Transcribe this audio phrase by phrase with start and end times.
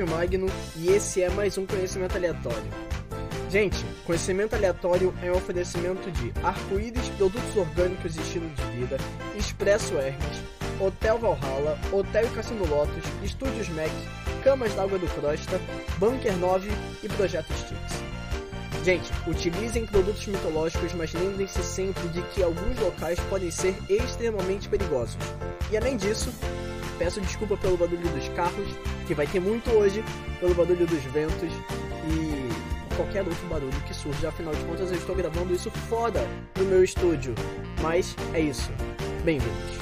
[0.00, 0.46] Otávio Magno
[0.76, 2.70] e esse é mais um Conhecimento Aleatório.
[3.50, 8.96] Gente, Conhecimento Aleatório é um oferecimento de Arco-Íris Produtos Orgânicos e Estilo de Vida,
[9.36, 10.42] Expresso Hermes,
[10.80, 13.90] Hotel Valhalla, Hotel Cassino Lotus, Estúdios Mac,
[14.42, 15.60] Camas d'Água do Crosta,
[15.98, 16.70] Bunker 9
[17.02, 18.02] e Projeto Sticks.
[18.82, 25.18] Gente, utilizem produtos mitológicos, mas lembrem-se sempre de que alguns locais podem ser extremamente perigosos.
[25.70, 26.32] E além disso,
[27.00, 28.68] peço desculpa pelo barulho dos carros,
[29.06, 30.04] que vai ter muito hoje,
[30.38, 31.50] pelo barulho dos ventos
[32.04, 34.28] e qualquer outro barulho que surja.
[34.28, 36.20] Afinal de contas, eu estou gravando isso fora
[36.54, 37.34] do meu estúdio.
[37.80, 38.70] Mas é isso.
[39.24, 39.80] Bem-vindos.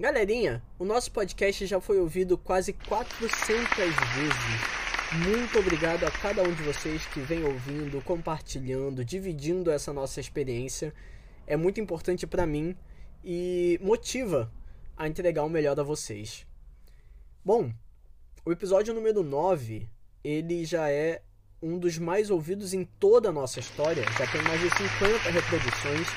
[0.00, 4.84] Galerinha, o nosso podcast já foi ouvido quase 400 vezes.
[5.28, 10.90] Muito obrigado a cada um de vocês que vem ouvindo, compartilhando, dividindo essa nossa experiência.
[11.46, 12.76] É muito importante para mim
[13.22, 14.50] e motiva
[14.96, 16.46] a entregar o melhor a vocês.
[17.44, 17.72] Bom,
[18.44, 19.88] o episódio número 9,
[20.22, 21.22] ele já é
[21.62, 26.08] um dos mais ouvidos em toda a nossa história, já tem mais de 50 reproduções.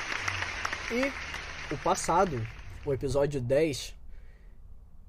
[0.90, 2.46] E o passado,
[2.84, 3.94] o episódio 10,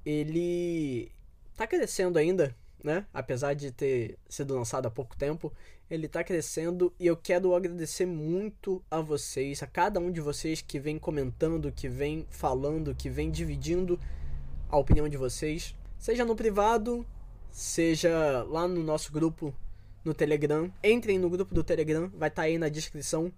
[0.06, 1.12] ele
[1.56, 3.06] tá crescendo ainda, né?
[3.14, 5.53] Apesar de ter sido lançado há pouco tempo,
[5.90, 10.62] ele tá crescendo e eu quero agradecer muito a vocês, a cada um de vocês
[10.62, 14.00] que vem comentando, que vem falando, que vem dividindo
[14.69, 17.06] a opinião de vocês, seja no privado,
[17.52, 19.53] seja lá no nosso grupo
[20.06, 20.72] no Telegram.
[20.84, 23.34] Entrem no grupo do Telegram, vai estar tá aí na descrição.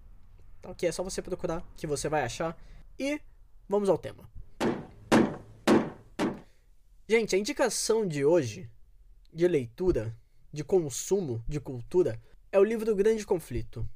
[0.60, 0.88] Tá ok?
[0.88, 2.56] É só você procurar que você vai achar.
[2.98, 3.18] E
[3.66, 4.30] vamos ao tema.
[7.08, 8.70] Gente, a indicação de hoje,
[9.32, 10.14] de leitura,
[10.52, 12.20] de consumo, de cultura,
[12.52, 13.88] é o livro Grande Conflito.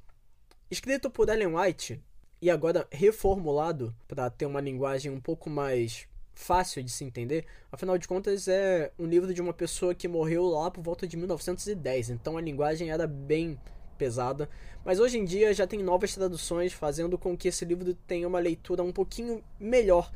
[0.71, 2.03] Escrito por Ellen White
[2.41, 7.99] e agora reformulado para ter uma linguagem um pouco mais fácil de se entender, afinal
[7.99, 12.11] de contas é um livro de uma pessoa que morreu lá por volta de 1910,
[12.11, 13.61] então a linguagem era bem
[13.99, 14.49] pesada,
[14.83, 18.39] mas hoje em dia já tem novas traduções fazendo com que esse livro tenha uma
[18.39, 20.11] leitura um pouquinho melhor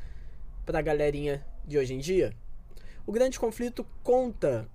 [0.65, 2.35] para a galerinha de hoje em dia.
[3.05, 4.67] O grande conflito conta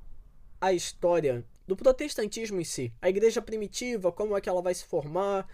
[0.61, 4.85] a história do protestantismo em si, a igreja primitiva, como é que ela vai se
[4.85, 5.49] formar,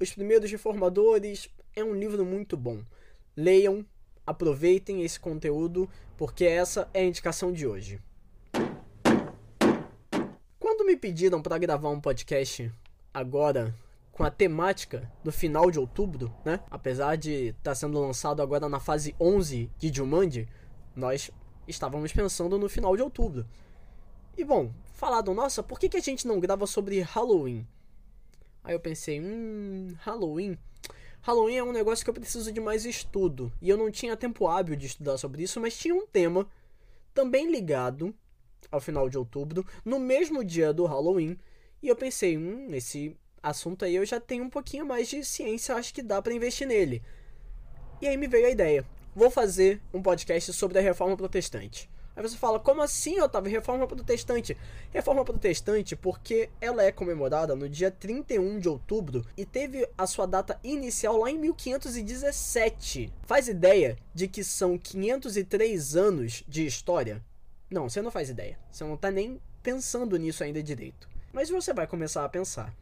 [0.00, 1.48] os primeiros reformadores.
[1.74, 2.82] É um livro muito bom.
[3.36, 3.84] Leiam,
[4.26, 8.00] aproveitem esse conteúdo, porque essa é a indicação de hoje.
[10.58, 12.72] Quando me pediram para gravar um podcast
[13.12, 13.74] agora
[14.10, 16.60] com a temática do final de outubro, né?
[16.70, 20.48] Apesar de estar tá sendo lançado agora na fase 11 de Jumanji,
[20.94, 21.30] nós
[21.68, 23.46] estávamos pensando no final de outubro.
[24.36, 27.66] E bom, falaram, nossa, por que, que a gente não grava sobre Halloween?
[28.62, 30.58] Aí eu pensei, hum, Halloween?
[31.22, 33.52] Halloween é um negócio que eu preciso de mais estudo.
[33.60, 36.46] E eu não tinha tempo hábil de estudar sobre isso, mas tinha um tema
[37.14, 38.14] também ligado
[38.70, 41.38] ao final de outubro, no mesmo dia do Halloween.
[41.82, 45.74] E eu pensei, hum, esse assunto aí eu já tenho um pouquinho mais de ciência,
[45.74, 47.02] acho que dá para investir nele.
[48.00, 48.86] E aí me veio a ideia
[49.16, 51.88] vou fazer um podcast sobre a reforma protestante.
[52.16, 53.52] Aí você fala, como assim, Otávio?
[53.52, 54.56] Reforma protestante?
[54.90, 60.24] Reforma protestante porque ela é comemorada no dia 31 de outubro e teve a sua
[60.24, 63.12] data inicial lá em 1517.
[63.22, 67.22] Faz ideia de que são 503 anos de história?
[67.70, 68.58] Não, você não faz ideia.
[68.70, 71.06] Você não tá nem pensando nisso ainda direito.
[71.34, 72.72] Mas você vai começar a pensar.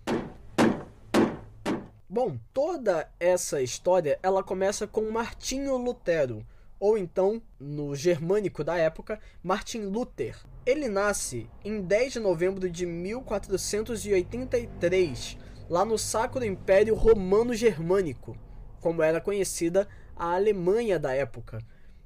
[2.08, 6.47] Bom, toda essa história ela começa com Martinho Lutero,
[6.79, 10.37] ou então, no germânico da época, Martin Luther.
[10.67, 15.38] Ele nasce em 10 de novembro de 1483,
[15.69, 18.37] lá no Sacro Império Romano Germânico,
[18.81, 21.59] como era conhecida a Alemanha da época.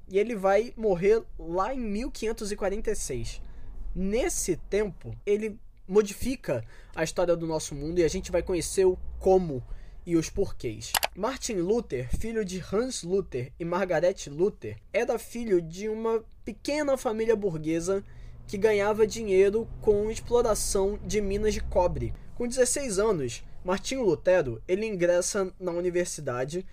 [0.07, 3.41] E ele vai morrer lá em 1546.
[3.93, 6.63] Nesse tempo, ele modifica
[6.95, 9.63] a história do nosso mundo e a gente vai conhecer o como
[10.05, 10.91] e os porquês.
[11.15, 17.35] Martin Luther, filho de Hans Luther e Margaret Luther, era filho de uma pequena família
[17.35, 18.03] burguesa
[18.47, 22.13] que ganhava dinheiro com exploração de minas de cobre.
[22.35, 26.65] Com 16 anos, Martinho Lutero ele ingressa na universidade,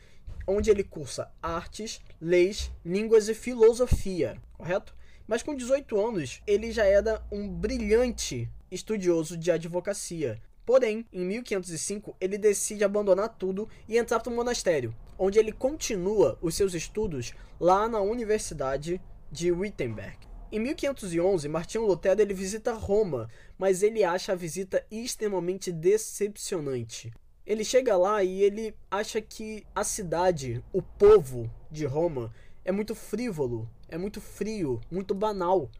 [0.46, 4.94] onde ele cursa artes, leis, línguas e filosofia, correto?
[5.26, 12.16] Mas com 18 anos, ele já era um brilhante estudioso de advocacia, Porém, em 1505,
[12.20, 17.32] ele decide abandonar tudo e entrar para o monastério, onde ele continua os seus estudos
[17.60, 20.18] lá na Universidade de Wittenberg.
[20.50, 27.12] Em 1511, Martinho Lutero ele visita Roma, mas ele acha a visita extremamente decepcionante.
[27.46, 32.32] Ele chega lá e ele acha que a cidade, o povo de Roma,
[32.64, 35.70] é muito frívolo, é muito frio, muito banal.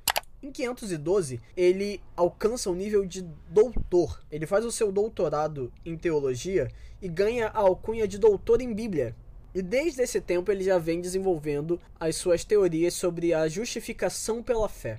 [0.42, 4.22] Em 512, ele alcança o nível de doutor.
[4.30, 9.16] Ele faz o seu doutorado em teologia e ganha a alcunha de doutor em Bíblia.
[9.54, 14.68] E desde esse tempo ele já vem desenvolvendo as suas teorias sobre a justificação pela
[14.68, 14.98] fé.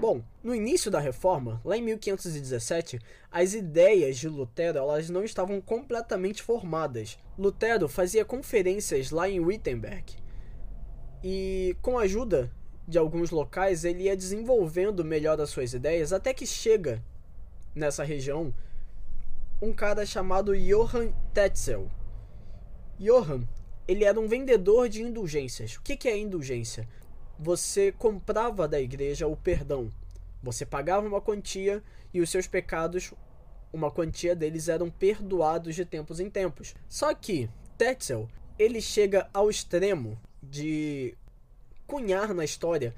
[0.00, 2.98] Bom, no início da reforma, lá em 1517,
[3.30, 7.16] as ideias de Lutero elas não estavam completamente formadas.
[7.38, 10.16] Lutero fazia conferências lá em Wittenberg
[11.22, 12.50] e, com a ajuda
[12.86, 17.02] de alguns locais, ele ia desenvolvendo melhor as suas ideias até que chega
[17.74, 18.54] nessa região
[19.60, 21.88] um cara chamado Johann Tetzel.
[22.98, 23.46] Johann,
[23.86, 25.76] ele era um vendedor de indulgências.
[25.76, 26.88] O que, que é indulgência?
[27.42, 29.90] você comprava da igreja o perdão.
[30.42, 31.82] Você pagava uma quantia
[32.14, 33.12] e os seus pecados,
[33.72, 36.74] uma quantia deles eram perdoados de tempos em tempos.
[36.88, 38.28] Só que Tetzel,
[38.58, 41.16] ele chega ao extremo de
[41.92, 42.94] cunhar na história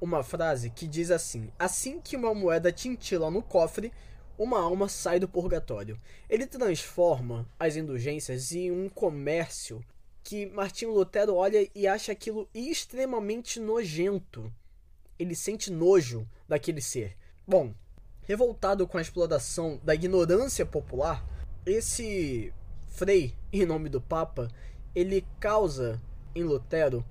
[0.00, 3.92] uma frase que diz assim: Assim que uma moeda tintila no cofre,
[4.38, 6.00] uma alma sai do purgatório.
[6.30, 9.84] Ele transforma as indulgências em um comércio
[10.22, 14.52] que Martinho Lutero olha e acha aquilo extremamente nojento.
[15.18, 17.16] Ele sente nojo daquele ser.
[17.44, 17.74] Bom,
[18.22, 21.24] revoltado com a exploração da ignorância popular,
[21.64, 22.52] esse
[22.88, 24.48] Frei, em nome do Papa,
[24.94, 26.00] ele causa
[26.34, 27.04] em Lutero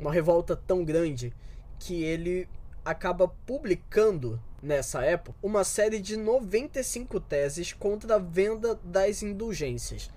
[0.00, 1.32] uma revolta tão grande
[1.78, 2.48] que ele
[2.84, 10.10] acaba publicando nessa época uma série de 95 teses contra a venda das indulgências.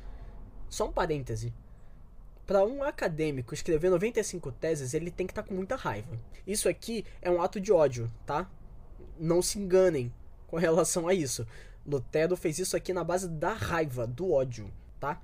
[0.70, 1.54] Só um parêntese
[2.46, 6.18] para um acadêmico escrever 95 teses, ele tem que estar tá com muita raiva.
[6.46, 8.50] Isso aqui é um ato de ódio, tá?
[9.18, 10.14] Não se enganem
[10.48, 11.48] com relação a isso.
[11.86, 15.22] Lutero fez isso aqui na base da raiva, do ódio, tá?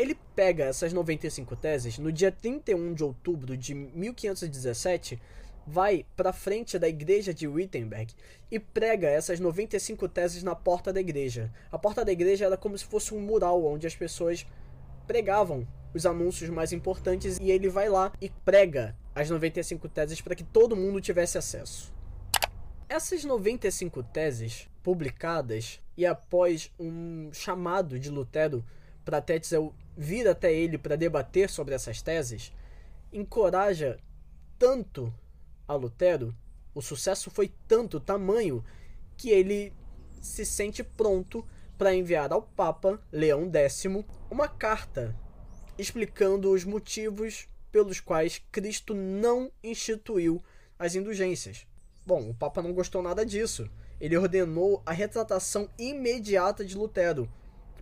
[0.00, 5.20] Ele pega essas 95 teses no dia 31 de outubro de 1517,
[5.66, 8.14] vai para frente da igreja de Wittenberg
[8.50, 11.52] e prega essas 95 teses na porta da igreja.
[11.70, 14.46] A porta da igreja era como se fosse um mural onde as pessoas
[15.06, 20.34] pregavam os anúncios mais importantes e ele vai lá e prega as 95 teses para
[20.34, 21.92] que todo mundo tivesse acesso.
[22.88, 28.64] Essas 95 teses publicadas e após um chamado de Lutero
[29.04, 32.52] para Tetzel vir até ele para debater sobre essas teses,
[33.12, 33.98] encoraja
[34.58, 35.12] tanto
[35.66, 36.34] a Lutero,
[36.74, 38.64] o sucesso foi tanto tamanho
[39.16, 39.72] que ele
[40.20, 41.46] se sente pronto
[41.76, 43.86] para enviar ao Papa Leão X
[44.30, 45.16] uma carta
[45.78, 50.42] explicando os motivos pelos quais Cristo não instituiu
[50.78, 51.66] as indulgências.
[52.04, 53.70] Bom, o Papa não gostou nada disso.
[54.00, 57.30] Ele ordenou a retratação imediata de Lutero,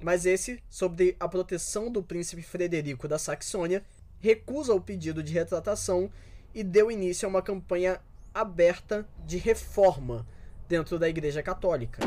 [0.02, 3.83] mas esse, sob a proteção do príncipe Frederico da Saxônia,
[4.21, 6.11] recusa o pedido de retratação
[6.55, 8.00] e deu início a uma campanha
[8.35, 10.26] aberta de reforma
[10.69, 12.00] dentro da Igreja Católica.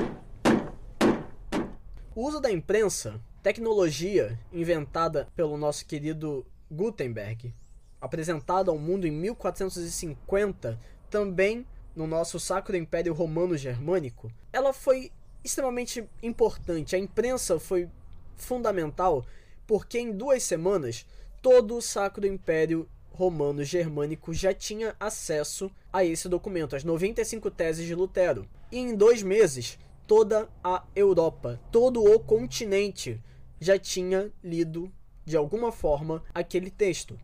[2.14, 7.54] O uso da imprensa, tecnologia inventada pelo nosso querido Gutenberg,
[8.00, 10.80] apresentada ao mundo em 1450,
[11.10, 15.12] também no nosso Sacro Império Romano Germânico, ela foi
[15.44, 16.96] extremamente importante.
[16.96, 17.90] A imprensa foi
[18.36, 19.26] fundamental
[19.66, 21.06] porque em duas semanas
[21.42, 27.86] todo o Sacro Império Romano Germânico já tinha acesso a esse documento, as 95 teses
[27.86, 28.48] de Lutero.
[28.72, 33.22] E em dois meses toda a Europa, todo o continente
[33.60, 34.92] já tinha lido
[35.24, 37.18] de alguma forma aquele texto.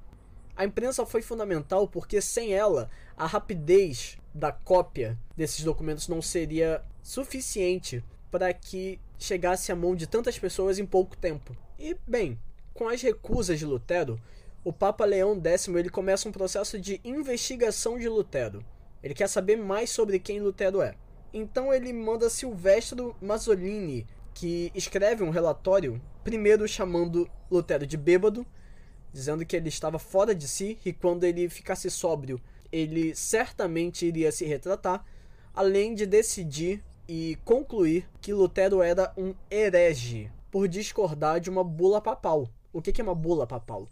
[0.56, 6.84] A imprensa foi fundamental porque sem ela a rapidez da cópia desses documentos não seria
[7.08, 11.56] suficiente para que chegasse à mão de tantas pessoas em pouco tempo.
[11.80, 12.38] E bem,
[12.74, 14.20] com as recusas de Lutero,
[14.62, 18.62] o Papa Leão X ele começa um processo de investigação de Lutero.
[19.02, 20.96] Ele quer saber mais sobre quem Lutero é.
[21.34, 28.46] Então ele manda Silvestro Mazzolini, que escreve um relatório, primeiro chamando Lutero de bêbado,
[29.14, 34.30] dizendo que ele estava fora de si e quando ele ficasse sóbrio, ele certamente iria
[34.30, 35.06] se retratar,
[35.54, 42.02] além de decidir e concluir que Lutero era um herege por discordar de uma bula
[42.02, 42.50] papal.
[42.74, 43.88] O que é uma bula papal?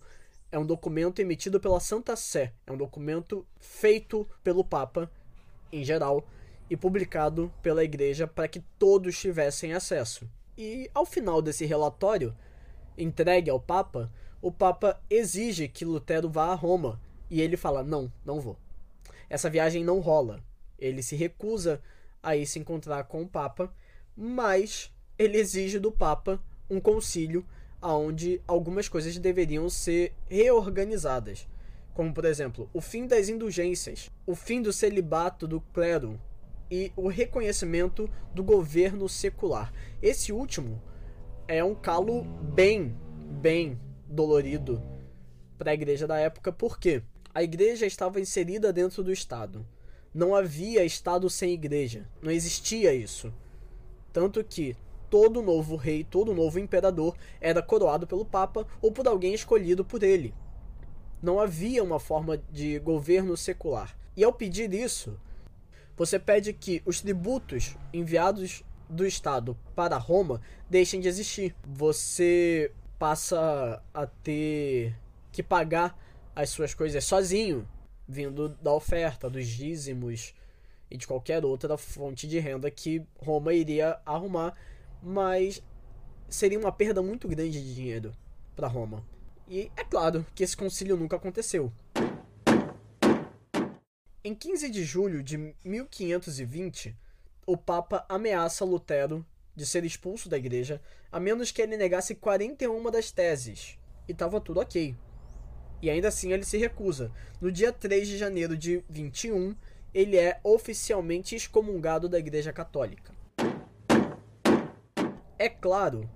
[0.52, 5.10] É um documento emitido pela Santa Sé, é um documento feito pelo Papa
[5.72, 6.26] em geral
[6.70, 10.30] e publicado pela igreja para que todos tivessem acesso.
[10.58, 12.36] E ao final desse relatório,
[12.98, 18.12] entregue ao Papa, o Papa exige que Lutero vá a Roma e ele fala: Não,
[18.24, 18.58] não vou.
[19.30, 20.44] Essa viagem não rola.
[20.78, 21.82] Ele se recusa
[22.26, 23.72] a ir se encontrar com o Papa,
[24.18, 27.46] mas ele exige do Papa um concílio
[27.82, 31.48] onde algumas coisas deveriam ser reorganizadas,
[31.94, 36.20] como por exemplo, o fim das indulgências, o fim do celibato do clero
[36.70, 39.72] e o reconhecimento do governo secular.
[40.02, 40.82] Esse último
[41.48, 42.98] é um calo bem,
[43.40, 44.82] bem dolorido
[45.60, 47.04] para a igreja da época, porque
[47.34, 49.66] a igreja estava inserida dentro do Estado.
[50.16, 52.08] Não havia Estado sem igreja.
[52.22, 53.34] Não existia isso.
[54.14, 54.74] Tanto que
[55.10, 60.04] todo novo rei, todo novo imperador era coroado pelo Papa ou por alguém escolhido por
[60.04, 60.34] ele.
[61.22, 63.94] Não havia uma forma de governo secular.
[64.16, 65.20] E ao pedir isso,
[65.98, 71.54] você pede que os tributos enviados do Estado para Roma deixem de existir.
[71.68, 74.96] Você passa a ter
[75.34, 76.00] que pagar
[76.34, 77.68] as suas coisas sozinho,
[78.08, 80.34] vindo da oferta, dos dízimos
[80.90, 84.56] e de qualquer outra fonte de renda que Roma iria arrumar,
[85.02, 85.62] mas
[86.30, 88.14] seria uma perda muito grande de dinheiro
[88.56, 89.04] para Roma.
[89.48, 91.72] E é claro que esse concílio nunca aconteceu.
[94.24, 96.96] Em 15 de julho de 1520,
[97.46, 99.24] o Papa ameaça Lutero
[99.56, 100.82] de ser expulso da igreja
[101.12, 103.78] a menos que ele negasse 41 das teses.
[104.08, 104.96] E estava tudo ok.
[105.86, 107.12] E ainda assim ele se recusa.
[107.40, 109.56] No dia 3 de janeiro de 21,
[109.94, 113.14] ele é oficialmente excomungado da Igreja Católica.
[115.38, 116.10] É claro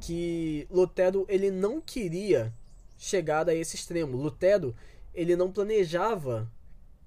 [0.00, 2.52] que Lutero ele não queria
[2.98, 4.16] chegar a esse extremo.
[4.16, 4.74] Lutero
[5.14, 6.50] ele não planejava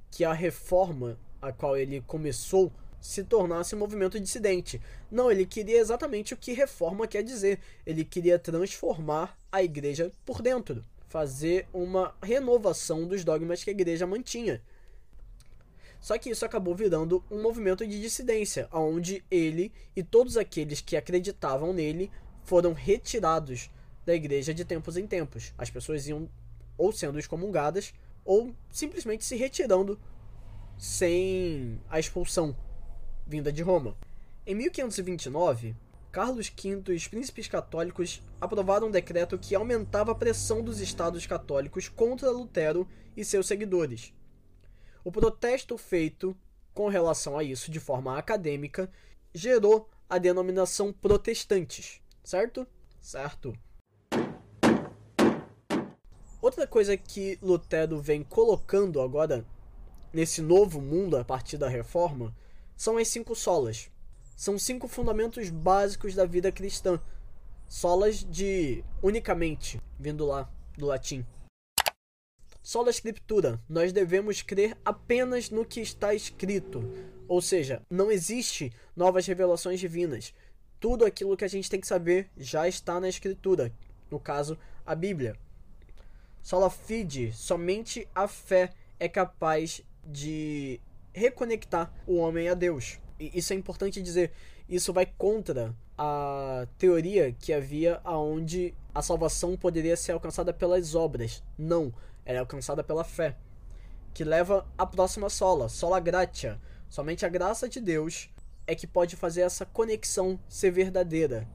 [0.10, 4.81] que a reforma a qual ele começou se tornasse um movimento dissidente.
[5.12, 7.60] Não, ele queria exatamente o que reforma quer dizer.
[7.86, 14.08] Ele queria transformar a igreja por dentro, fazer uma renovação dos dogmas que a igreja
[14.08, 14.62] mantinha.
[16.00, 20.96] Só que isso acabou virando um movimento de dissidência, onde ele e todos aqueles que
[20.96, 22.12] acreditavam nele
[22.44, 23.72] foram retirados
[24.06, 25.54] da igreja de tempos em tempos.
[25.58, 26.30] As pessoas iam
[26.78, 27.94] ou sendo excomungadas
[28.24, 30.00] ou simplesmente se retirando
[30.78, 32.56] sem a expulsão
[33.26, 33.98] vinda de Roma.
[34.46, 35.76] Em 1529,
[36.15, 41.25] Carlos V e os príncipes católicos aprovaram um decreto que aumentava a pressão dos estados
[41.27, 44.13] católicos contra Lutero e seus seguidores.
[45.03, 46.34] O protesto feito
[46.74, 48.89] com relação a isso de forma acadêmica
[49.34, 52.65] gerou a denominação protestantes, certo?
[53.01, 53.53] Certo.
[56.41, 59.45] Outra coisa que Lutero vem colocando agora
[60.13, 62.34] nesse novo mundo a partir da reforma
[62.74, 63.89] são as cinco solas.
[64.36, 67.00] São cinco fundamentos básicos da vida cristã.
[67.68, 71.25] Solas de unicamente, vindo lá do latim.
[72.62, 76.84] Sola Escritura, nós devemos crer apenas no que está escrito.
[77.27, 80.34] Ou seja, não existe novas revelações divinas.
[80.80, 83.72] Tudo aquilo que a gente tem que saber já está na Escritura,
[84.12, 85.38] no caso, a Bíblia.
[86.44, 90.80] Sola Fide, somente a fé é capaz de
[91.13, 93.00] reconectar o homem a Deus.
[93.19, 94.31] Isso é importante dizer.
[94.67, 101.43] Isso vai contra a teoria que havia aonde a salvação poderia ser alcançada pelas obras.
[101.57, 101.93] Não,
[102.25, 103.38] ela é alcançada pela fé.
[104.13, 106.60] Que leva à próxima sola, sola gratia.
[106.89, 108.29] Somente a graça de Deus
[108.65, 111.48] é que pode fazer essa conexão ser verdadeira.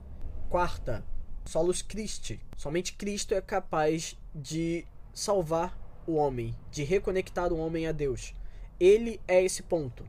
[0.49, 1.05] Quarta,
[1.45, 2.41] solos Christi.
[2.57, 8.35] Somente Cristo é capaz de salvar o homem, de reconectar o homem a Deus
[8.81, 10.09] ele é esse ponto.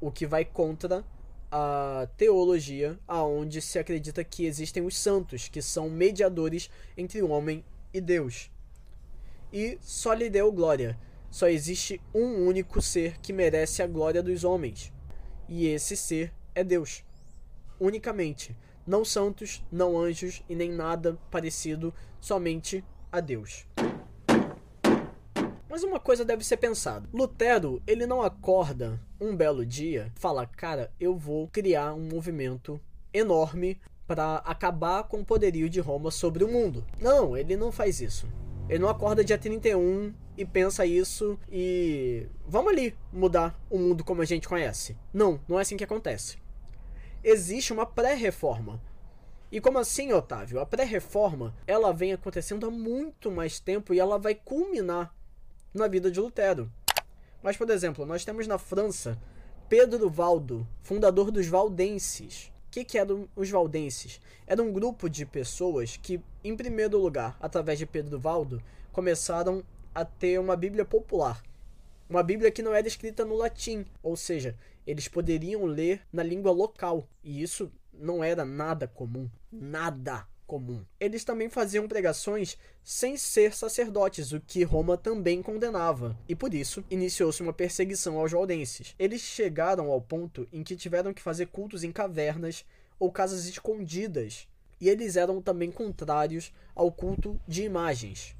[0.00, 1.04] O que vai contra
[1.50, 7.64] a teologia aonde se acredita que existem os santos, que são mediadores entre o homem
[7.92, 8.50] e Deus.
[9.52, 10.98] E só lhe deu glória.
[11.30, 14.92] Só existe um único ser que merece a glória dos homens.
[15.48, 17.04] E esse ser é Deus.
[17.80, 18.56] Unicamente.
[18.86, 23.66] Não santos, não anjos e nem nada parecido, somente a Deus.
[25.76, 27.06] Mas uma coisa deve ser pensada.
[27.12, 32.80] Lutero, ele não acorda um belo dia, fala: "Cara, eu vou criar um movimento
[33.12, 36.82] enorme para acabar com o poderio de Roma sobre o mundo".
[36.98, 38.26] Não, ele não faz isso.
[38.70, 44.22] Ele não acorda dia 31 e pensa isso e vamos ali mudar o mundo como
[44.22, 44.96] a gente conhece.
[45.12, 46.38] Não, não é assim que acontece.
[47.22, 48.80] Existe uma pré-reforma.
[49.52, 50.58] E como assim, Otávio?
[50.58, 55.14] A pré-reforma, ela vem acontecendo há muito mais tempo e ela vai culminar
[55.76, 56.70] na vida de Lutero.
[57.42, 59.18] Mas, por exemplo, nós temos na França
[59.68, 62.52] Pedro Valdo, fundador dos Valdenses.
[62.68, 64.20] O que, que eram os Valdenses?
[64.46, 69.64] Era um grupo de pessoas que, em primeiro lugar, através de Pedro Valdo, começaram
[69.94, 71.42] a ter uma Bíblia popular.
[72.08, 74.56] Uma Bíblia que não era escrita no latim, ou seja,
[74.86, 77.08] eles poderiam ler na língua local.
[77.24, 79.28] E isso não era nada comum.
[79.50, 80.84] Nada comum.
[80.98, 86.84] Eles também faziam pregações sem ser sacerdotes, o que Roma também condenava, e por isso
[86.90, 88.94] iniciou-se uma perseguição aos valdenses.
[88.98, 92.64] Eles chegaram ao ponto em que tiveram que fazer cultos em cavernas
[92.98, 94.48] ou casas escondidas,
[94.80, 98.36] e eles eram também contrários ao culto de imagens.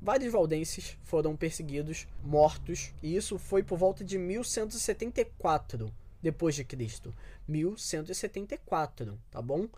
[0.00, 7.14] Vários valdenses foram perseguidos, mortos, e isso foi por volta de 1174 depois de Cristo,
[7.46, 9.68] 1174, tá bom?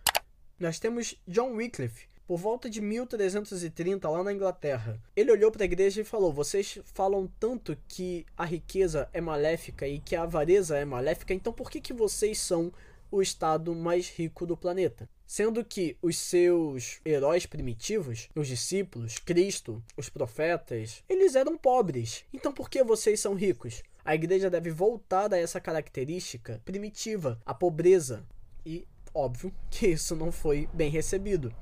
[0.60, 5.00] Nós temos John Wycliffe, por volta de 1330, lá na Inglaterra.
[5.16, 9.88] Ele olhou para a igreja e falou: Vocês falam tanto que a riqueza é maléfica
[9.88, 12.70] e que a avareza é maléfica, então por que, que vocês são
[13.10, 15.08] o estado mais rico do planeta?
[15.26, 22.26] Sendo que os seus heróis primitivos, os discípulos, Cristo, os profetas, eles eram pobres.
[22.34, 23.82] Então por que vocês são ricos?
[24.04, 28.22] A igreja deve voltar a essa característica primitiva, a pobreza.
[28.66, 31.52] E Óbvio que isso não foi bem recebido.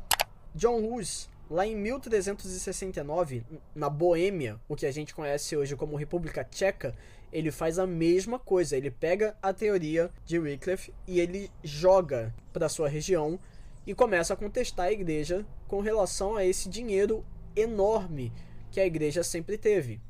[0.54, 6.44] John Hus, lá em 1369, na Boêmia, o que a gente conhece hoje como República
[6.44, 6.94] Tcheca,
[7.32, 8.76] ele faz a mesma coisa.
[8.76, 13.38] Ele pega a teoria de Wycliffe e ele joga para sua região
[13.86, 17.24] e começa a contestar a igreja com relação a esse dinheiro
[17.56, 18.32] enorme
[18.70, 20.00] que a igreja sempre teve.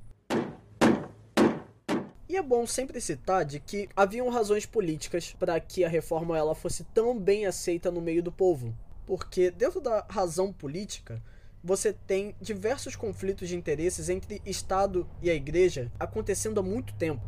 [2.29, 6.55] E é bom sempre citar de que haviam razões políticas para que a reforma ela
[6.55, 8.77] fosse tão bem aceita no meio do povo.
[9.07, 11.23] Porque dentro da razão política,
[11.65, 17.23] você tem diversos conflitos de interesses entre Estado e a Igreja acontecendo há muito tempo.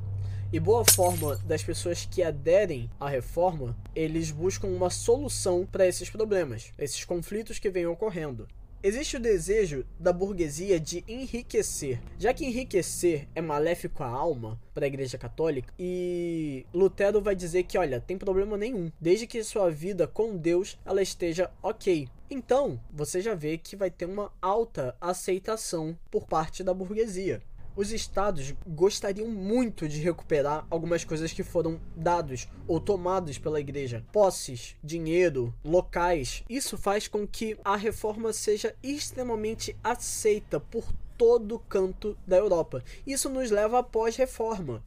[0.53, 6.11] E boa forma das pessoas que aderem à reforma, eles buscam uma solução para esses
[6.11, 8.47] problemas, esses conflitos que vêm ocorrendo.
[8.83, 14.87] Existe o desejo da burguesia de enriquecer, já que enriquecer é maléfico à alma para
[14.87, 19.71] a Igreja Católica, e Lutero vai dizer que, olha, tem problema nenhum, desde que sua
[19.71, 22.09] vida com Deus ela esteja ok.
[22.31, 27.43] Então, você já vê que vai ter uma alta aceitação por parte da burguesia
[27.81, 34.05] os estados gostariam muito de recuperar algumas coisas que foram dados ou tomados pela igreja,
[34.12, 36.45] posses, dinheiro, locais.
[36.47, 42.85] Isso faz com que a reforma seja extremamente aceita por todo canto da Europa.
[43.07, 44.85] Isso nos leva à pós-reforma.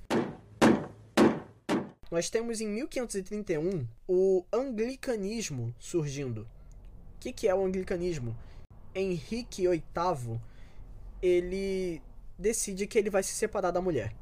[2.12, 6.41] Nós temos em 1531 o anglicanismo surgindo.
[7.15, 8.38] O que, que é o anglicanismo?
[8.93, 10.39] Henrique VIII
[11.23, 11.99] ele
[12.43, 14.13] decide que ele vai se separar da mulher.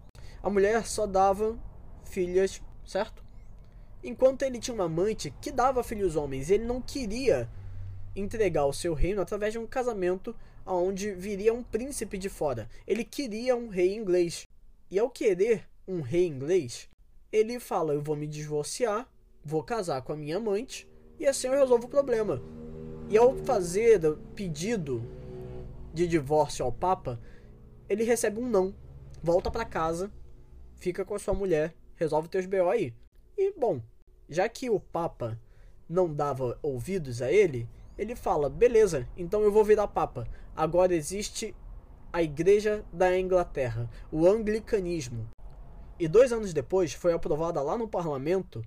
[0.44, 1.58] A mulher só dava
[2.06, 3.24] filhas, certo?
[4.04, 7.50] Enquanto ele tinha uma amante que dava filhos homens, ele não queria
[8.16, 12.70] entregar o seu reino através de um casamento onde viria um príncipe de fora.
[12.86, 14.48] Ele queria um rei inglês.
[14.90, 16.90] E ao querer um rei inglês,
[17.32, 19.10] ele fala: Eu vou me divorciar,
[19.44, 20.88] vou casar com a minha amante
[21.20, 22.42] e assim eu resolvo o problema.
[23.10, 24.00] E ao fazer
[24.36, 25.04] pedido
[25.94, 27.20] de divórcio ao Papa,
[27.92, 28.74] ele recebe um não,
[29.22, 30.10] volta para casa,
[30.78, 32.94] fica com a sua mulher, resolve teus BO aí.
[33.38, 33.82] E bom,
[34.30, 35.38] já que o Papa
[35.90, 40.26] não dava ouvidos a ele, ele fala: beleza, então eu vou virar Papa.
[40.56, 41.54] Agora existe
[42.14, 45.28] a Igreja da Inglaterra, o Anglicanismo.
[46.00, 48.64] E dois anos depois foi aprovada lá no parlamento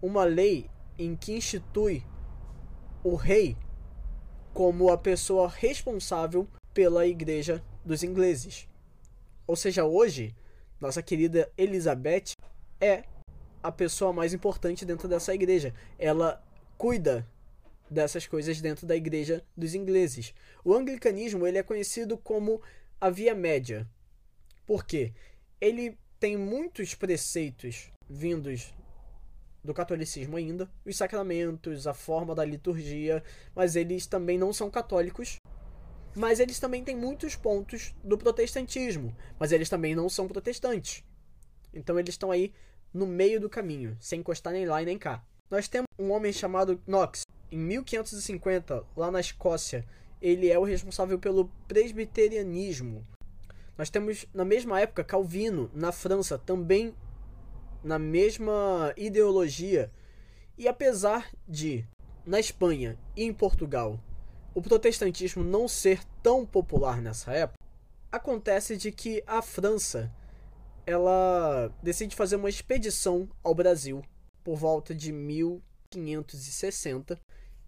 [0.00, 2.02] uma lei em que institui
[3.04, 3.58] o rei
[4.54, 8.68] como a pessoa responsável pela Igreja dos ingleses.
[9.46, 10.34] Ou seja, hoje,
[10.78, 12.34] nossa querida Elizabeth
[12.78, 13.04] é
[13.62, 15.74] a pessoa mais importante dentro dessa igreja.
[15.98, 16.44] Ela
[16.76, 17.26] cuida
[17.90, 20.34] dessas coisas dentro da igreja dos ingleses.
[20.62, 22.60] O anglicanismo ele é conhecido como
[23.00, 23.88] a via média.
[24.66, 25.14] Por quê?
[25.58, 28.74] Ele tem muitos preceitos vindos
[29.64, 33.22] do catolicismo ainda, os sacramentos, a forma da liturgia,
[33.54, 35.37] mas eles também não são católicos
[36.14, 41.04] mas eles também têm muitos pontos do protestantismo, mas eles também não são protestantes.
[41.72, 42.52] Então eles estão aí
[42.92, 45.24] no meio do caminho, sem encostar nem lá e nem cá.
[45.50, 49.84] Nós temos um homem chamado Knox, em 1550, lá na Escócia.
[50.20, 53.06] Ele é o responsável pelo presbiterianismo.
[53.76, 56.94] Nós temos, na mesma época, Calvino, na França, também
[57.82, 59.90] na mesma ideologia.
[60.56, 61.86] E apesar de,
[62.26, 64.00] na Espanha e em Portugal,
[64.58, 67.56] o protestantismo não ser tão popular nessa época,
[68.10, 70.12] acontece de que a França
[70.84, 74.02] ela decide fazer uma expedição ao Brasil
[74.42, 77.16] por volta de 1560.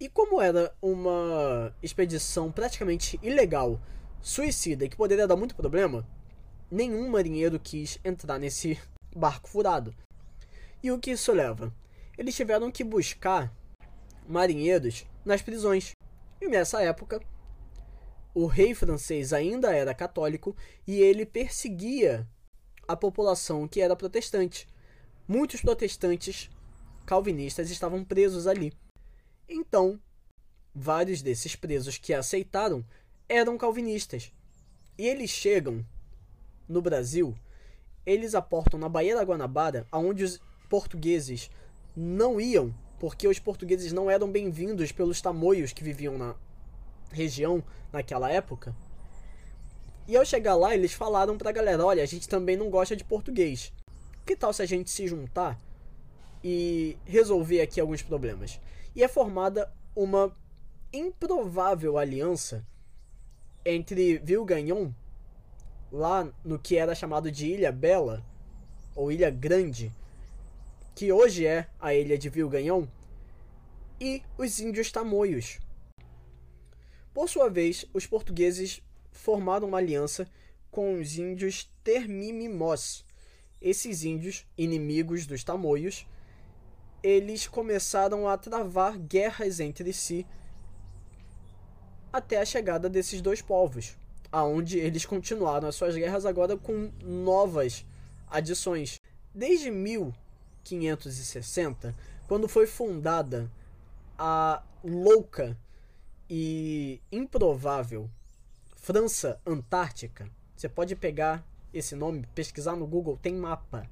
[0.01, 3.81] E como era uma expedição praticamente ilegal,
[4.21, 6.05] suicida e que poderia dar muito problema,
[6.69, 8.77] nenhum marinheiro quis entrar nesse
[9.15, 9.95] barco furado.
[10.83, 11.73] E o que isso leva?
[12.19, 13.55] Eles tiveram que buscar
[14.27, 15.93] marinheiros nas prisões.
[16.41, 17.21] E nessa época,
[18.35, 22.27] o rei francês ainda era católico e ele perseguia
[22.87, 24.69] a população que era protestante.
[25.29, 26.51] Muitos protestantes
[27.05, 28.73] calvinistas estavam presos ali.
[29.49, 30.01] Então,
[30.75, 32.85] vários desses presos que aceitaram
[33.29, 34.33] eram calvinistas.
[34.97, 35.85] E eles chegam
[36.69, 37.37] no Brasil,
[38.07, 41.51] eles aportam na Baía da Guanabara, aonde os portugueses
[41.97, 46.35] não iam, porque os portugueses não eram bem-vindos pelos tamoios que viviam na
[47.11, 48.77] região naquela época.
[50.07, 53.03] E ao chegar lá, eles falaram pra galera: olha, a gente também não gosta de
[53.03, 53.73] português.
[54.27, 55.59] Que tal se a gente se juntar
[56.45, 58.61] e resolver aqui alguns problemas?
[58.95, 60.37] E é formada uma
[60.93, 62.67] improvável aliança
[63.65, 64.93] entre Vilgagnon,
[65.91, 68.23] lá no que era chamado de Ilha Bela,
[68.95, 69.91] ou Ilha Grande,
[71.01, 72.87] que hoje é a ilha de Vilgagnon,
[73.99, 75.59] e os índios tamoios.
[77.15, 80.29] Por sua vez, os portugueses formaram uma aliança
[80.71, 83.03] com os índios Termimimós.
[83.63, 86.07] Esses índios, inimigos dos tamoios,
[87.03, 90.27] eles começaram a travar guerras entre si
[92.13, 93.97] até a chegada desses dois povos,
[94.31, 97.87] aonde eles continuaram as suas guerras agora com novas
[98.29, 99.01] adições.
[99.35, 99.71] Desde
[100.77, 101.95] 1560,
[102.29, 103.51] quando foi fundada
[104.19, 105.59] a louca
[106.29, 108.09] e improvável
[108.77, 113.89] França Antártica, você pode pegar esse nome, pesquisar no Google, tem mapa,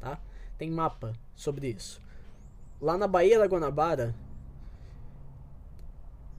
[0.00, 0.20] tá?
[0.58, 2.00] Tem mapa sobre isso.
[2.80, 4.14] Lá na Baía da Guanabara,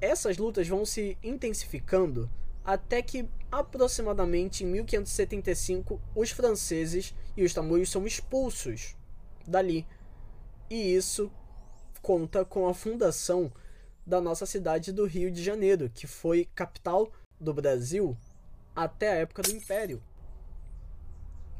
[0.01, 2.29] essas lutas vão se intensificando
[2.65, 8.96] até que aproximadamente em 1575 os franceses e os tamoios são expulsos
[9.47, 9.87] dali.
[10.69, 11.31] E isso
[12.01, 13.51] conta com a fundação
[14.05, 18.17] da nossa cidade do Rio de Janeiro, que foi capital do Brasil
[18.75, 20.01] até a época do Império.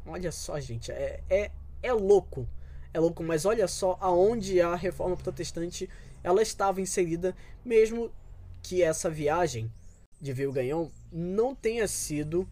[0.06, 1.50] Olha só, gente, é, é,
[1.82, 2.48] é louco.
[2.94, 5.88] É louco, mas olha só aonde a reforma protestante
[6.22, 8.10] ela estava inserida, mesmo
[8.62, 9.70] que essa viagem
[10.20, 12.48] de Vilganhão não tenha sido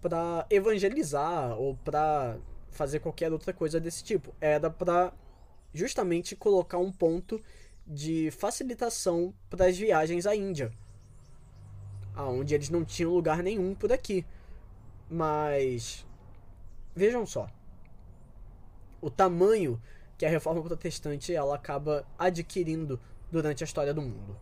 [0.00, 2.36] para evangelizar ou para
[2.76, 4.34] fazer qualquer outra coisa desse tipo.
[4.40, 5.12] Era para
[5.72, 7.42] justamente colocar um ponto
[7.86, 10.72] de facilitação para as viagens à Índia,
[12.14, 14.24] aonde eles não tinham lugar nenhum por aqui.
[15.08, 16.04] Mas
[16.94, 17.48] vejam só,
[19.00, 19.80] o tamanho
[20.18, 22.98] que a reforma protestante ela acaba adquirindo
[23.30, 24.36] durante a história do mundo.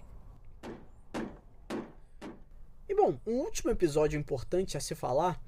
[2.88, 5.40] E bom, um último episódio importante a se falar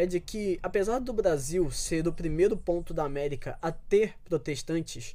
[0.00, 5.14] é de que, apesar do Brasil ser o primeiro ponto da América a ter protestantes,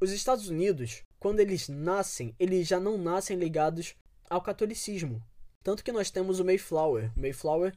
[0.00, 3.96] os Estados Unidos quando eles nascem, eles já não nascem ligados
[4.30, 5.20] ao catolicismo.
[5.64, 7.10] Tanto que nós temos o Mayflower.
[7.16, 7.74] O Mayflower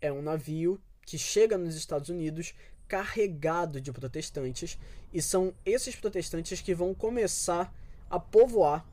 [0.00, 2.54] é um navio que chega nos Estados Unidos
[2.88, 4.78] carregado de protestantes
[5.12, 7.70] e são esses protestantes que vão começar
[8.08, 8.86] a povoar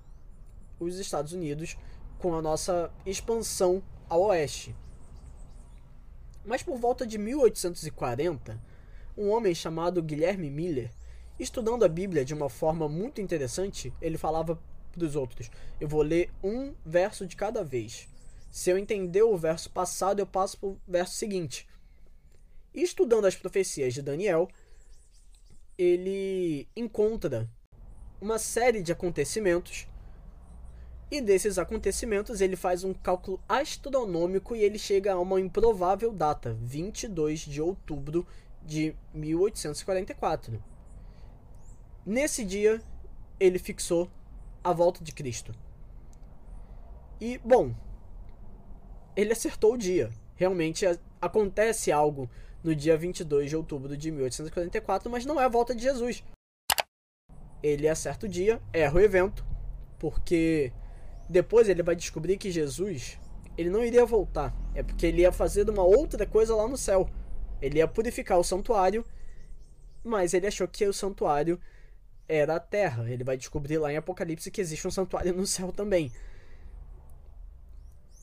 [0.77, 1.77] os Estados Unidos
[2.17, 4.75] com a nossa expansão ao oeste.
[6.45, 8.59] Mas por volta de 1840,
[9.17, 10.91] um homem chamado Guilherme Miller
[11.39, 15.49] Estudando a Bíblia de uma forma muito interessante, ele falava para os outros:
[15.79, 18.09] Eu vou ler um verso de cada vez.
[18.51, 21.65] Se eu entender o verso passado, eu passo para o verso seguinte.
[22.73, 24.49] Estudando as profecias de Daniel,
[25.77, 27.49] ele encontra
[28.19, 29.87] uma série de acontecimentos.
[31.11, 36.55] E desses acontecimentos, ele faz um cálculo astronômico e ele chega a uma improvável data,
[36.61, 38.27] 22 de outubro
[38.61, 40.63] de 1844.
[42.05, 42.81] Nesse dia,
[43.39, 44.09] ele fixou
[44.63, 45.53] a volta de Cristo.
[47.19, 47.73] E, bom,
[49.15, 50.11] ele acertou o dia.
[50.35, 50.85] Realmente
[51.19, 52.29] acontece algo
[52.63, 56.23] no dia 22 de outubro de 1844, mas não é a volta de Jesus.
[57.61, 59.45] Ele acerta o dia, erra o evento,
[59.97, 60.71] porque
[61.29, 63.19] depois ele vai descobrir que Jesus
[63.59, 64.55] ele não iria voltar.
[64.73, 67.09] É porque ele ia fazer uma outra coisa lá no céu.
[67.61, 69.05] Ele ia purificar o santuário,
[70.01, 71.59] mas ele achou que o santuário
[72.27, 73.09] era a Terra.
[73.09, 76.09] Ele vai descobrir lá em Apocalipse que existe um santuário no céu também.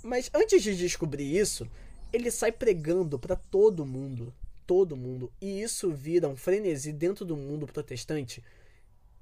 [0.03, 1.69] Mas antes de descobrir isso,
[2.13, 4.33] ele sai pregando para todo mundo,
[4.67, 8.43] todo mundo, e isso vira um frenesi dentro do mundo protestante,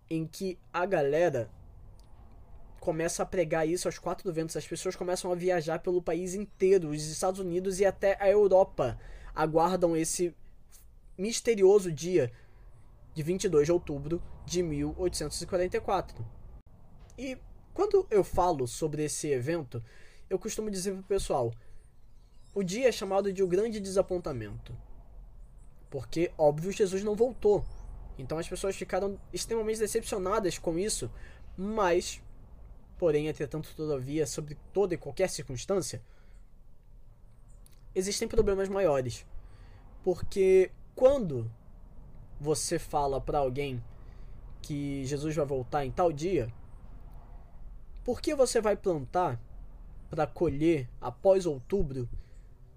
[0.09, 1.51] em que a galera
[2.85, 6.91] começa a pregar isso aos quatro ventos, as pessoas começam a viajar pelo país inteiro,
[6.91, 9.01] os Estados Unidos e até a Europa
[9.35, 10.37] aguardam esse
[11.17, 12.31] misterioso dia
[13.15, 16.25] de 22 de outubro de 1844.
[17.17, 17.39] E
[17.73, 19.83] quando eu falo sobre esse evento,
[20.29, 21.55] eu costumo dizer pro pessoal:
[22.55, 24.77] o dia é chamado de o grande desapontamento.
[25.89, 27.65] Porque, óbvio, Jesus não voltou.
[28.19, 31.11] Então as pessoas ficaram extremamente decepcionadas com isso,
[31.57, 32.21] mas,
[32.99, 36.03] porém, entretanto, todavia, sobre toda e qualquer circunstância,
[37.95, 39.27] existem problemas maiores.
[40.03, 41.51] Porque quando
[42.41, 43.83] você fala para alguém
[44.61, 46.53] que Jesus vai voltar em tal dia,
[48.05, 49.41] por que você vai plantar
[50.11, 52.09] para colher após outubro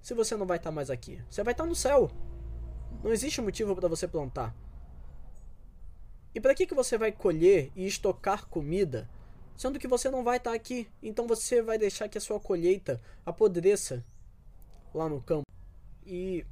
[0.02, 1.22] se você não vai estar tá mais aqui?
[1.30, 2.10] Você vai estar tá no céu.
[3.04, 4.56] Não existe motivo para você plantar.
[6.34, 9.10] E para que, que você vai colher e estocar comida,
[9.58, 10.88] sendo que você não vai estar tá aqui?
[11.02, 14.06] Então você vai deixar que a sua colheita apodreça
[14.94, 15.46] lá no campo.
[16.06, 16.46] E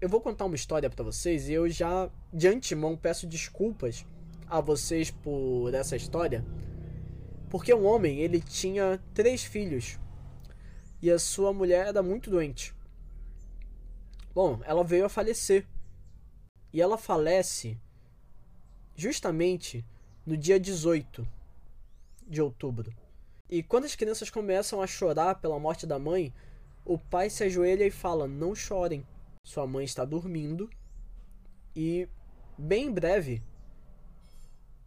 [0.00, 4.04] eu vou contar uma história para vocês e eu já de antemão peço desculpas
[4.48, 6.44] a vocês por essa história,
[7.48, 9.98] porque um homem ele tinha três filhos
[11.00, 12.74] e a sua mulher era muito doente.
[14.34, 15.66] Bom, ela veio a falecer.
[16.72, 17.78] E ela falece
[18.96, 19.84] justamente
[20.24, 21.26] no dia 18
[22.32, 22.92] de outubro.
[23.48, 26.32] E quando as crianças começam a chorar pela morte da mãe,
[26.84, 29.06] o pai se ajoelha e fala: Não chorem,
[29.44, 30.70] sua mãe está dormindo.
[31.76, 32.08] E
[32.56, 33.42] bem em breve,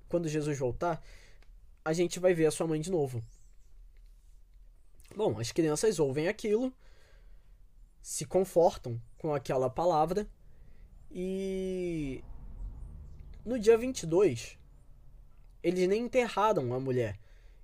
[0.10, 1.02] quando Jesus voltar,
[1.84, 3.24] a gente vai ver a sua mãe de novo.
[5.16, 6.74] Bom, as crianças ouvem aquilo,
[8.02, 10.28] se confortam com aquela palavra
[11.10, 12.24] e
[13.46, 14.58] no dia 22
[15.64, 17.18] eles nem enterraram a mulher.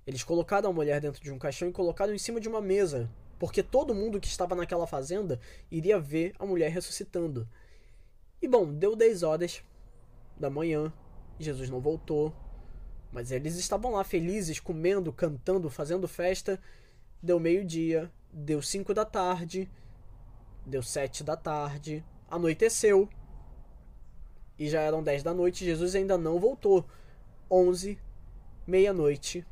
[0.06, 3.10] Eles colocaram a mulher dentro de um caixão e colocaram em cima de uma mesa,
[3.38, 5.38] porque todo mundo que estava naquela fazenda
[5.70, 7.48] iria ver a mulher ressuscitando.
[8.40, 9.62] E bom, deu 10 horas
[10.36, 10.92] da manhã,
[11.38, 12.34] Jesus não voltou,
[13.12, 16.60] mas eles estavam lá felizes, comendo, cantando, fazendo festa.
[17.22, 19.70] Deu meio-dia, deu 5 da tarde,
[20.64, 23.08] Deu sete da tarde, anoiteceu.
[24.58, 26.86] E já eram dez da noite, Jesus ainda não voltou.
[27.50, 27.98] Onze,
[28.66, 29.44] meia-noite.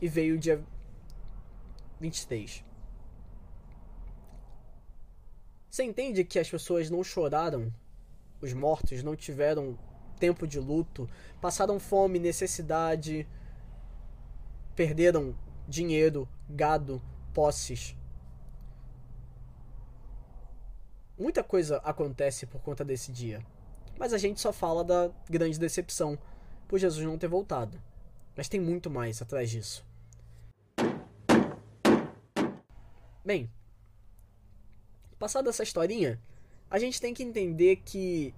[0.00, 0.62] E veio dia
[2.00, 2.64] 23.
[5.70, 7.72] Você entende que as pessoas não choraram?
[8.40, 9.78] Os mortos não tiveram
[10.18, 11.08] tempo de luto,
[11.40, 13.26] passaram fome, necessidade,
[14.74, 15.36] perderam
[15.68, 17.02] dinheiro, gado,
[17.34, 17.96] posses,
[21.18, 23.40] Muita coisa acontece por conta desse dia.
[23.98, 26.18] Mas a gente só fala da grande decepção
[26.68, 27.80] por Jesus não ter voltado.
[28.36, 29.85] Mas tem muito mais atrás disso.
[33.26, 33.50] Bem,
[35.18, 36.22] passada essa historinha,
[36.70, 38.32] a gente tem que entender que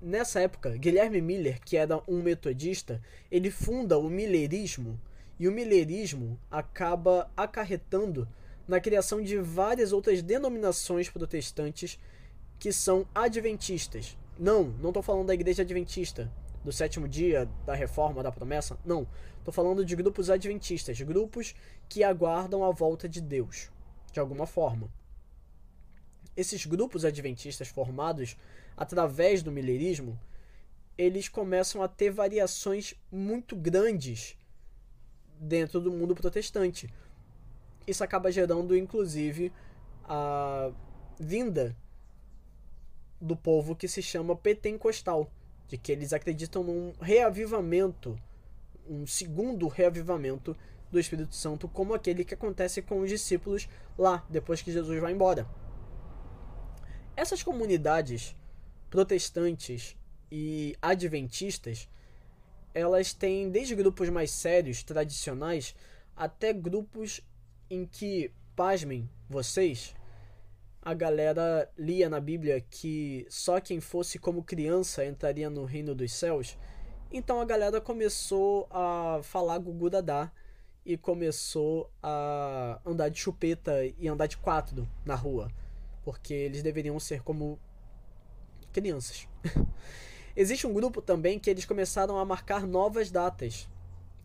[0.00, 5.00] nessa época, Guilherme Miller, que era um metodista, ele funda o Millerismo
[5.40, 8.28] e o Millerismo acaba acarretando
[8.68, 11.98] na criação de várias outras denominações protestantes
[12.60, 14.16] que são adventistas.
[14.38, 16.30] Não, não estou falando da igreja adventista,
[16.64, 18.78] do sétimo dia, da reforma, da promessa.
[18.84, 19.06] Não.
[19.38, 21.54] Estou falando de grupos adventistas, grupos
[21.88, 23.70] que aguardam a volta de Deus,
[24.12, 24.88] de alguma forma.
[26.36, 28.36] Esses grupos adventistas formados
[28.76, 30.18] através do milerismo,
[30.96, 34.36] eles começam a ter variações muito grandes
[35.38, 36.92] dentro do mundo protestante
[37.86, 39.52] isso acaba gerando, inclusive,
[40.04, 40.70] a
[41.18, 41.76] vinda
[43.20, 45.30] do povo que se chama pentecostal,
[45.68, 48.18] de que eles acreditam num reavivamento,
[48.88, 50.56] um segundo reavivamento
[50.90, 55.12] do Espírito Santo, como aquele que acontece com os discípulos lá, depois que Jesus vai
[55.12, 55.46] embora.
[57.16, 58.36] Essas comunidades
[58.90, 59.96] protestantes
[60.30, 61.88] e adventistas,
[62.72, 65.74] elas têm desde grupos mais sérios, tradicionais,
[66.16, 67.20] até grupos
[67.68, 69.94] em que, pasmem vocês,
[70.84, 76.12] a galera lia na Bíblia que só quem fosse como criança entraria no reino dos
[76.12, 76.58] céus.
[77.10, 80.30] Então a galera começou a falar gugu dadá
[80.84, 85.50] e começou a andar de chupeta e andar de quatro na rua,
[86.02, 87.58] porque eles deveriam ser como
[88.70, 89.26] crianças.
[90.36, 93.68] Existe um grupo também que eles começaram a marcar novas datas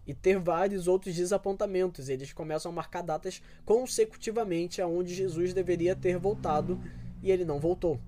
[0.06, 2.10] e ter vários outros desapontamentos.
[2.10, 6.80] Eles começam a marcar datas consecutivamente aonde Jesus deveria ter voltado
[7.22, 8.00] e ele não voltou.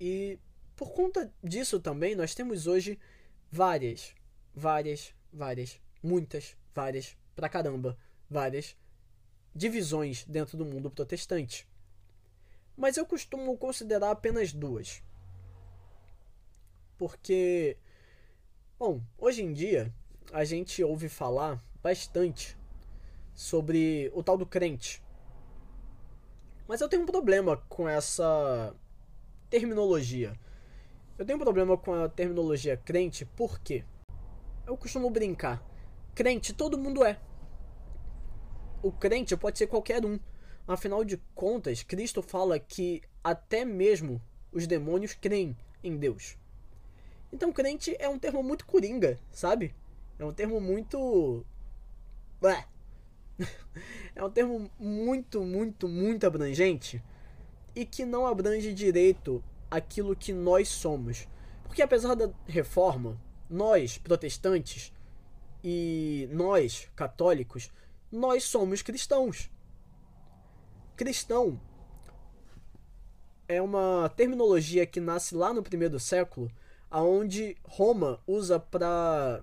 [0.00, 0.38] E
[0.76, 2.98] por conta disso também nós temos hoje
[3.50, 4.14] várias,
[4.54, 8.76] várias, várias, muitas, várias, pra caramba, várias
[9.54, 11.66] divisões dentro do mundo protestante.
[12.76, 15.02] Mas eu costumo considerar apenas duas.
[16.98, 17.76] Porque
[18.78, 19.90] Bom, hoje em dia
[20.30, 22.58] a gente ouve falar bastante
[23.34, 25.02] sobre o tal do crente.
[26.68, 28.76] Mas eu tenho um problema com essa
[29.48, 30.38] terminologia.
[31.16, 33.82] Eu tenho um problema com a terminologia crente porque
[34.66, 35.64] eu costumo brincar.
[36.14, 37.18] Crente todo mundo é.
[38.82, 40.20] O crente pode ser qualquer um.
[40.68, 44.20] Afinal de contas, Cristo fala que até mesmo
[44.52, 46.36] os demônios creem em Deus.
[47.32, 49.74] Então, crente é um termo muito coringa, sabe?
[50.18, 51.44] É um termo muito.
[52.42, 52.66] Ué.
[54.14, 57.02] é um termo muito, muito, muito abrangente
[57.74, 61.28] e que não abrange direito aquilo que nós somos.
[61.64, 64.92] Porque apesar da reforma, nós, protestantes,
[65.62, 67.70] e nós, católicos,
[68.10, 69.50] nós somos cristãos.
[70.96, 71.60] Cristão
[73.48, 76.50] é uma terminologia que nasce lá no primeiro século,
[76.90, 79.42] aonde Roma usa para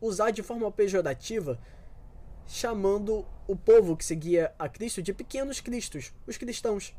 [0.00, 1.58] usar de forma pejorativa,
[2.46, 6.94] chamando o povo que seguia a Cristo de pequenos cristos, os cristãos.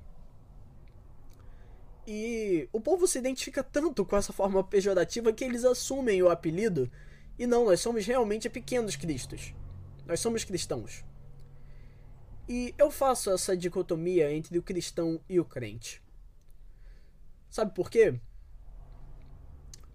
[2.06, 6.92] E o povo se identifica tanto com essa forma pejorativa que eles assumem o apelido.
[7.38, 9.54] E não, nós somos realmente pequenos cristos.
[10.06, 11.04] Nós somos cristãos.
[12.50, 16.02] E eu faço essa dicotomia entre o cristão e o crente.
[17.50, 18.20] Sabe por quê?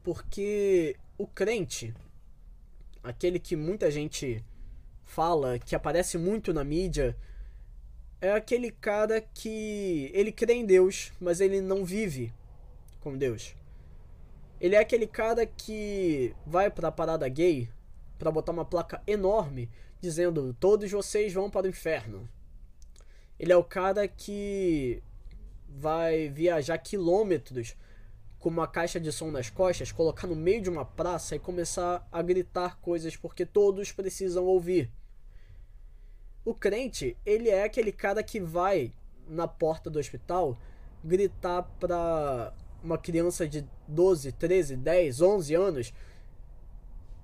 [0.07, 1.93] Porque o crente,
[3.03, 4.41] aquele que muita gente
[5.03, 7.17] fala, que aparece muito na mídia,
[8.21, 12.33] é aquele cara que ele crê em Deus, mas ele não vive
[13.01, 13.57] com Deus.
[14.61, 17.69] Ele é aquele cara que vai pra parada gay
[18.17, 19.69] para botar uma placa enorme
[20.01, 22.29] dizendo todos vocês vão para o inferno.
[23.41, 25.03] Ele é o cara que
[25.69, 27.75] vai viajar quilômetros
[28.47, 32.07] com uma caixa de som nas costas, colocar no meio de uma praça e começar
[32.13, 34.89] a gritar coisas porque todos precisam ouvir.
[36.45, 38.93] O crente, ele é aquele cara que vai
[39.27, 40.57] na porta do hospital
[41.03, 42.55] gritar pra
[42.85, 45.95] uma criança de 12, 13, 10, 11 anos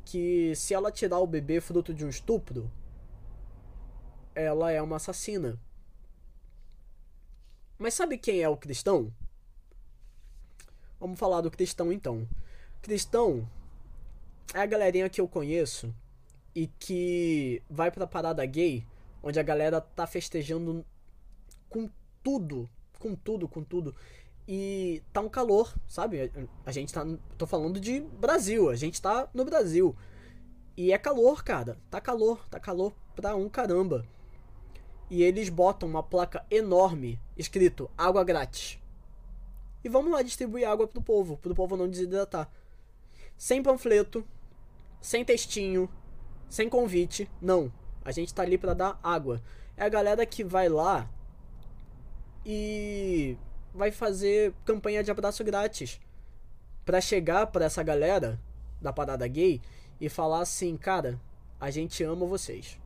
[0.04, 2.68] que se ela tirar o bebê fruto de um estupro,
[4.34, 5.56] ela é uma assassina.
[7.78, 9.14] Mas sabe quem é o cristão?
[11.02, 12.28] Vamos falar do cristão então.
[12.80, 13.44] Cristão
[14.54, 15.92] é a galerinha que eu conheço
[16.54, 18.86] e que vai pra parada gay
[19.20, 20.86] onde a galera tá festejando
[21.68, 21.90] com
[22.22, 23.96] tudo, com tudo, com tudo.
[24.46, 26.30] E tá um calor, sabe?
[26.64, 27.04] A gente tá.
[27.36, 29.96] Tô falando de Brasil, a gente tá no Brasil.
[30.76, 31.76] E é calor, cara.
[31.90, 34.06] Tá calor, tá calor pra um caramba.
[35.10, 38.80] E eles botam uma placa enorme escrito água grátis.
[39.84, 42.48] E vamos lá distribuir água pro povo, pro povo não desidratar.
[43.36, 44.26] Sem panfleto,
[45.00, 45.90] sem textinho,
[46.48, 47.72] sem convite, não.
[48.04, 49.42] A gente tá ali para dar água.
[49.76, 51.08] É a galera que vai lá
[52.44, 53.36] e
[53.74, 56.00] vai fazer campanha de abraço grátis
[56.84, 58.40] para chegar para essa galera
[58.80, 59.60] da parada gay
[60.00, 61.18] e falar assim, cara,
[61.60, 62.78] a gente ama vocês.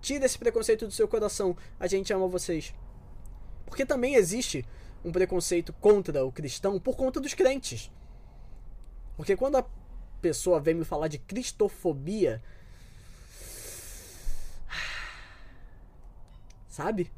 [0.00, 2.74] Tira esse preconceito do seu coração, a gente ama vocês.
[3.66, 4.64] Porque também existe
[5.04, 7.90] um preconceito contra o cristão por conta dos crentes.
[9.16, 9.66] Porque quando a
[10.20, 12.42] pessoa vem me falar de cristofobia,
[16.68, 17.10] sabe?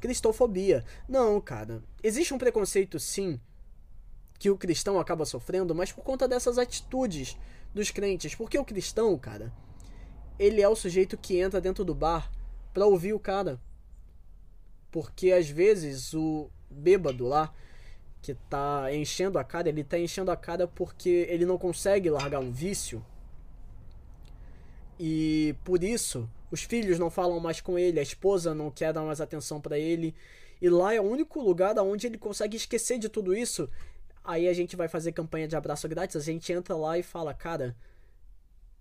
[0.00, 0.84] Cristofobia.
[1.08, 1.82] Não, cara.
[2.02, 3.40] Existe um preconceito, sim,
[4.38, 7.36] que o cristão acaba sofrendo, mas por conta dessas atitudes
[7.74, 8.34] dos crentes.
[8.34, 9.52] Porque o cristão, cara,
[10.38, 12.30] ele é o sujeito que entra dentro do bar
[12.72, 13.60] pra ouvir o cara.
[14.90, 17.52] Porque às vezes o bêbado lá,
[18.20, 22.40] que tá enchendo a cara, ele tá enchendo a cara porque ele não consegue largar
[22.40, 23.04] um vício.
[24.98, 29.02] E por isso os filhos não falam mais com ele, a esposa não quer dar
[29.02, 30.14] mais atenção para ele.
[30.60, 33.68] E lá é o único lugar onde ele consegue esquecer de tudo isso.
[34.24, 37.32] Aí a gente vai fazer campanha de abraço grátis, a gente entra lá e fala:
[37.32, 37.76] "Cara,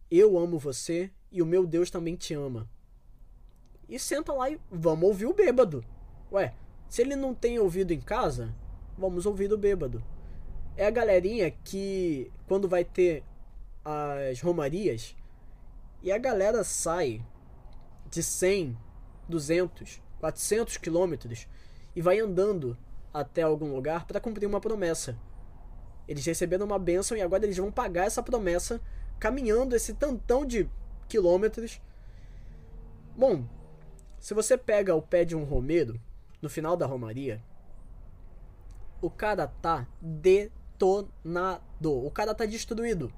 [0.10, 2.70] eu amo você e o meu Deus também te ama".
[3.88, 5.86] E senta lá e vamos ouvir o bêbado.
[6.32, 6.54] Ué,
[6.90, 8.54] se ele não tem ouvido em casa,
[8.98, 10.04] vamos ouvir o bêbado.
[10.76, 13.24] É a galerinha que quando vai ter
[13.84, 15.16] as romarias
[16.04, 17.24] e a galera sai
[18.10, 18.78] de 100,
[19.28, 21.48] 200, 400 quilômetros
[21.96, 22.78] e vai andando
[23.14, 25.18] até algum lugar para cumprir uma promessa.
[26.08, 28.82] Eles receberam uma bênção e agora eles vão pagar essa promessa
[29.20, 30.70] caminhando esse tantão de
[31.08, 31.82] quilômetros.
[33.16, 33.46] Bom,
[34.20, 36.00] se você pega o pé de um romeiro
[36.42, 37.42] no final da romaria,
[39.02, 41.12] o cara tá detonado.
[41.84, 43.12] O cara tá destruído.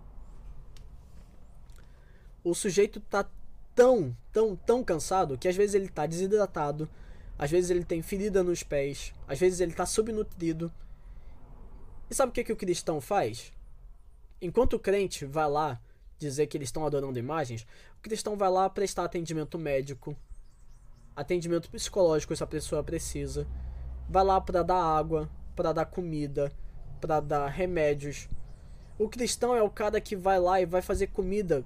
[2.44, 3.30] O sujeito tá
[3.76, 6.90] tão, tão, tão cansado que às vezes ele tá desidratado,
[7.38, 10.72] às vezes ele tem ferida nos pés, às vezes ele tá subnutrido.
[12.10, 13.54] E sabe o que, que o cristão faz?
[14.42, 15.82] Enquanto o crente vai lá
[16.18, 17.66] dizer que eles estão adorando imagens,
[17.98, 20.16] o cristão vai lá prestar atendimento médico,
[21.20, 23.46] atendimento psicológico se a pessoa precisa,
[24.08, 26.52] vai lá para dar água, para dar comida,
[27.02, 28.30] para dar remédios.
[28.98, 31.64] O cristão é o cara que vai lá e vai fazer comida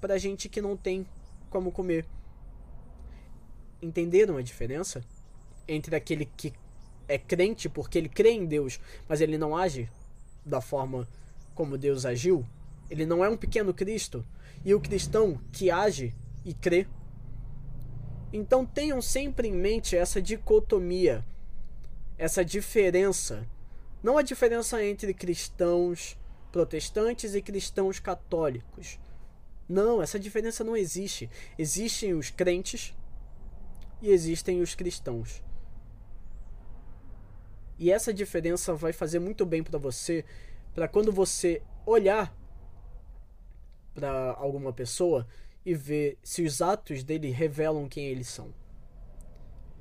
[0.00, 1.06] para gente que não tem
[1.48, 2.06] como comer.
[3.80, 5.02] Entenderam a diferença
[5.68, 6.52] entre aquele que
[7.08, 9.88] é crente porque ele crê em Deus, mas ele não age
[10.44, 11.06] da forma
[11.54, 12.44] como Deus agiu?
[12.90, 14.24] Ele não é um pequeno Cristo.
[14.64, 16.14] E o cristão que age
[16.44, 16.86] e crê.
[18.32, 21.24] Então tenham sempre em mente essa dicotomia,
[22.18, 23.46] essa diferença.
[24.02, 26.18] Não a diferença entre cristãos
[26.52, 28.98] protestantes e cristãos católicos.
[29.68, 31.28] Não, essa diferença não existe.
[31.58, 32.94] Existem os crentes
[34.00, 35.42] e existem os cristãos.
[37.78, 40.24] E essa diferença vai fazer muito bem para você,
[40.74, 42.34] para quando você olhar
[43.94, 45.26] para alguma pessoa
[45.66, 48.54] e ver se os atos dele revelam quem eles são.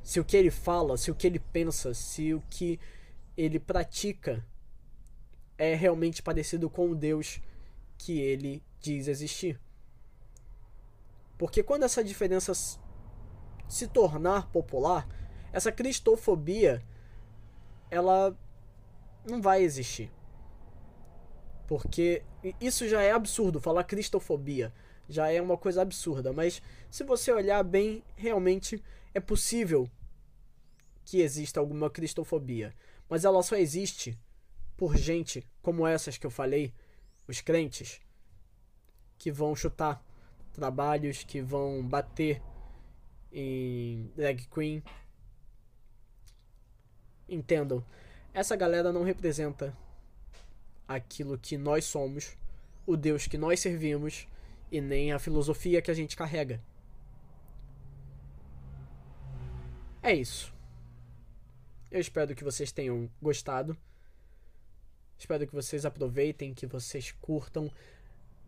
[0.02, 2.80] Se o que ele fala, se o que ele pensa, se o que
[3.38, 4.44] ele pratica
[5.60, 7.40] é realmente parecido com o Deus
[8.00, 9.62] que ele diz existir.
[11.38, 12.52] Porque quando essa diferença
[13.70, 15.08] se tornar popular,
[15.54, 16.82] essa cristofobia
[17.92, 18.36] ela
[19.24, 20.12] não vai existir.
[21.68, 22.24] Porque
[22.60, 24.74] isso já é absurdo, falar cristofobia
[25.08, 28.84] já é uma coisa absurda, mas se você olhar bem, realmente
[29.14, 29.90] é possível
[31.04, 32.74] que exista alguma cristofobia,
[33.10, 34.18] mas ela só existe
[34.76, 36.74] por gente como essas que eu falei,
[37.28, 38.02] os crentes,
[39.18, 40.04] que vão chutar
[40.54, 42.42] trabalhos, que vão bater
[43.32, 44.84] em drag queen.
[47.28, 47.84] Entendam,
[48.34, 49.76] essa galera não representa
[50.88, 52.38] aquilo que nós somos,
[52.86, 54.28] o Deus que nós servimos
[54.72, 56.62] e nem a filosofia que a gente carrega.
[60.02, 60.54] É isso.
[61.90, 63.78] Eu espero que vocês tenham gostado.
[65.18, 67.72] Espero que vocês aproveitem, que vocês curtam.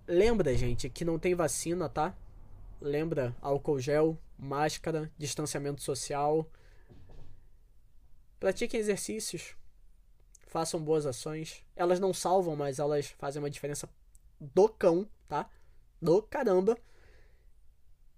[0.07, 2.15] Lembra, gente, que não tem vacina, tá?
[2.80, 6.49] Lembra álcool gel, máscara, distanciamento social.
[8.39, 9.55] Pratiquem exercícios
[10.47, 11.63] façam boas ações.
[11.76, 13.88] Elas não salvam, mas elas fazem uma diferença
[14.39, 15.49] do cão, tá?
[16.01, 16.77] Do caramba.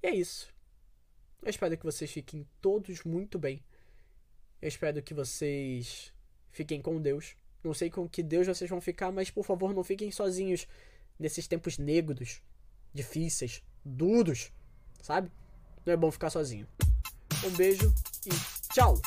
[0.01, 0.53] E é isso.
[1.41, 3.63] Eu espero que vocês fiquem todos muito bem.
[4.61, 6.13] Eu espero que vocês
[6.51, 7.35] fiquem com Deus.
[7.63, 10.67] Não sei com que Deus vocês vão ficar, mas por favor não fiquem sozinhos
[11.17, 12.41] nesses tempos negros,
[12.93, 14.51] difíceis, duros,
[15.01, 15.31] sabe?
[15.85, 16.67] Não é bom ficar sozinho.
[17.45, 17.93] Um beijo
[18.25, 18.99] e tchau!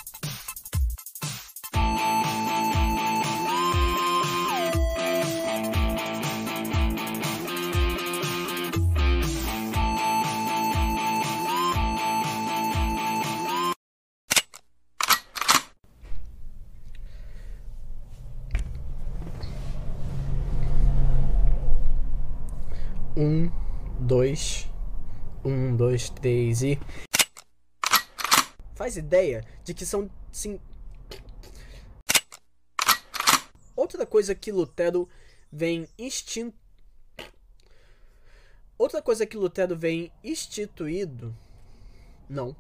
[25.93, 26.80] 2, 3 e.
[28.74, 30.11] Faz ideia de que são.
[30.30, 30.59] Sim...
[33.76, 35.07] Outra coisa que Lutero
[35.53, 36.57] vem instinto.
[38.78, 41.36] Outra coisa que Lutero vem instituído.
[42.26, 42.57] Não,